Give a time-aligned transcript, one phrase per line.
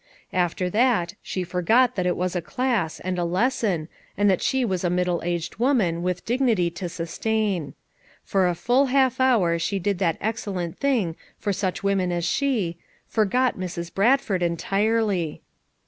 [0.33, 4.65] After that, she forgot that it was a class, and a lesson, and that she
[4.65, 7.75] was a middle aged woman with dignity to sustain;
[8.23, 12.77] for a full half hour she did that excellent thing for such women as she,
[13.07, 13.93] forgot Mrs.
[13.93, 15.43] Bradford entirely.